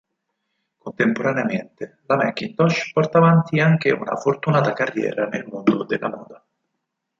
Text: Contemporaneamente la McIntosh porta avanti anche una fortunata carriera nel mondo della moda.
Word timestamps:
Contemporaneamente 0.79 1.99
la 2.07 2.15
McIntosh 2.15 2.89
porta 2.91 3.19
avanti 3.19 3.59
anche 3.59 3.91
una 3.91 4.15
fortunata 4.15 4.73
carriera 4.73 5.27
nel 5.27 5.45
mondo 5.45 5.83
della 5.83 6.09
moda. 6.09 6.43